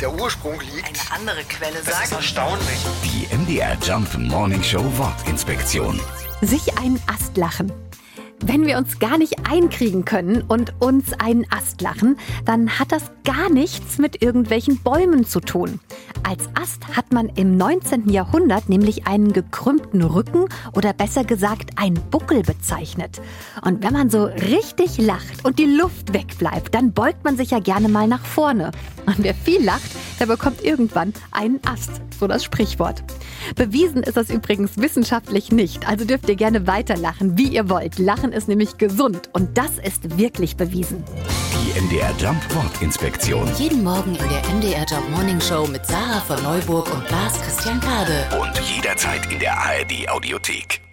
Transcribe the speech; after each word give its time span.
der 0.00 0.12
Ursprung 0.12 0.60
liegt. 0.60 0.86
Eine 0.88 0.98
andere 1.20 1.44
Quelle 1.44 1.74
Das 1.84 1.88
ist 1.88 2.10
sagt. 2.10 2.12
erstaunlich. 2.12 2.78
Die 3.04 3.34
MDR 3.34 3.76
Jump 3.82 4.16
Morning 4.18 4.62
Show 4.62 4.84
Wortinspektion. 4.98 6.00
Sich 6.42 6.76
einen 6.78 7.00
Ast 7.06 7.36
lachen. 7.36 7.72
Wenn 8.40 8.66
wir 8.66 8.76
uns 8.76 8.98
gar 8.98 9.16
nicht 9.16 9.48
einkriegen 9.50 10.04
können 10.04 10.42
und 10.42 10.74
uns 10.78 11.14
einen 11.14 11.46
Ast 11.50 11.80
lachen, 11.80 12.16
dann 12.44 12.78
hat 12.78 12.92
das 12.92 13.10
gar 13.24 13.50
nichts 13.50 13.98
mit 13.98 14.22
irgendwelchen 14.22 14.82
Bäumen 14.82 15.24
zu 15.24 15.40
tun. 15.40 15.80
Als 16.22 16.48
Ast 16.54 16.96
hat 16.96 17.12
man 17.12 17.28
im 17.30 17.56
19. 17.56 18.10
Jahrhundert 18.10 18.68
nämlich 18.68 19.06
einen 19.06 19.32
gekrümmten 19.32 20.02
Rücken 20.02 20.46
oder 20.74 20.92
besser 20.92 21.24
gesagt 21.24 21.70
einen 21.76 22.00
Buckel 22.10 22.42
bezeichnet. 22.42 23.22
Und 23.64 23.82
wenn 23.82 23.94
man 23.94 24.10
so 24.10 24.24
richtig 24.24 24.98
lacht 24.98 25.44
und 25.44 25.58
die 25.58 25.64
Luft 25.64 26.12
wegbleibt, 26.12 26.74
dann 26.74 26.92
beugt 26.92 27.24
man 27.24 27.36
sich 27.36 27.52
ja 27.52 27.58
gerne 27.58 27.88
mal 27.88 28.06
nach 28.06 28.24
vorne. 28.24 28.70
Und 29.06 29.16
wer 29.18 29.34
viel 29.34 29.64
lacht, 29.64 29.90
der 30.20 30.26
bekommt 30.26 30.62
irgendwann 30.62 31.14
einen 31.30 31.60
Ast, 31.64 32.02
so 32.18 32.26
das 32.26 32.44
Sprichwort. 32.44 33.02
Bewiesen 33.54 34.02
ist 34.02 34.16
das 34.16 34.30
übrigens 34.30 34.76
wissenschaftlich 34.78 35.52
nicht, 35.52 35.88
also 35.88 36.04
dürft 36.04 36.28
ihr 36.28 36.36
gerne 36.36 36.66
weiterlachen, 36.66 37.38
wie 37.38 37.48
ihr 37.48 37.68
wollt. 37.68 37.98
Lachen 37.98 38.32
ist 38.32 38.48
nämlich 38.48 38.78
gesund 38.78 39.30
und 39.32 39.56
das 39.56 39.78
ist 39.78 40.18
wirklich 40.18 40.56
bewiesen. 40.56 41.04
Die 41.52 41.80
MDR 41.80 42.12
Jump 42.18 42.42
Wortinspektion. 42.54 43.48
Jeden 43.58 43.84
Morgen 43.84 44.14
in 44.14 44.28
der 44.28 44.42
MDR 44.54 44.84
Job 44.86 45.08
Morning 45.10 45.40
Show 45.40 45.66
mit 45.66 45.86
Sarah 45.86 46.20
von 46.20 46.42
Neuburg 46.42 46.92
und 46.92 47.08
Lars 47.10 47.40
Christian 47.40 47.80
Kade. 47.80 48.26
Und 48.40 48.58
jederzeit 48.74 49.30
in 49.30 49.38
der 49.38 49.56
ARD 49.58 50.08
Audiothek. 50.08 50.85